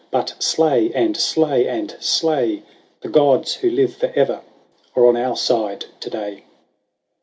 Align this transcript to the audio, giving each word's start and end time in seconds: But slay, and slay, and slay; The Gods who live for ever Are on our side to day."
But 0.09 0.33
slay, 0.41 0.91
and 0.95 1.15
slay, 1.15 1.67
and 1.67 1.95
slay; 1.99 2.63
The 3.01 3.07
Gods 3.07 3.53
who 3.57 3.69
live 3.69 3.93
for 3.93 4.11
ever 4.15 4.41
Are 4.95 5.05
on 5.05 5.15
our 5.15 5.37
side 5.37 5.85
to 5.99 6.09
day." 6.09 6.43